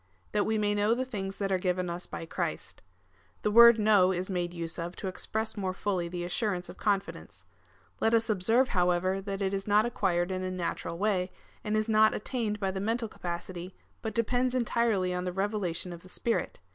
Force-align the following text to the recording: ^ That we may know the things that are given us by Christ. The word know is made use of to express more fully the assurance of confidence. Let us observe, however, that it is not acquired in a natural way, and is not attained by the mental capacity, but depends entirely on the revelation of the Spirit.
^ 0.29 0.31
That 0.31 0.47
we 0.47 0.57
may 0.57 0.73
know 0.73 0.95
the 0.95 1.05
things 1.05 1.37
that 1.37 1.51
are 1.51 1.59
given 1.59 1.87
us 1.87 2.07
by 2.07 2.25
Christ. 2.25 2.81
The 3.43 3.51
word 3.51 3.77
know 3.77 4.11
is 4.11 4.31
made 4.31 4.51
use 4.51 4.79
of 4.79 4.95
to 4.95 5.07
express 5.07 5.55
more 5.55 5.75
fully 5.75 6.07
the 6.07 6.23
assurance 6.23 6.69
of 6.69 6.77
confidence. 6.79 7.45
Let 7.99 8.15
us 8.15 8.27
observe, 8.27 8.69
however, 8.69 9.21
that 9.21 9.43
it 9.43 9.53
is 9.53 9.67
not 9.67 9.85
acquired 9.85 10.31
in 10.31 10.41
a 10.41 10.49
natural 10.49 10.97
way, 10.97 11.29
and 11.63 11.77
is 11.77 11.87
not 11.87 12.15
attained 12.15 12.59
by 12.59 12.71
the 12.71 12.79
mental 12.79 13.07
capacity, 13.07 13.75
but 14.01 14.15
depends 14.15 14.55
entirely 14.55 15.13
on 15.13 15.23
the 15.25 15.31
revelation 15.31 15.93
of 15.93 16.01
the 16.01 16.09
Spirit. 16.09 16.61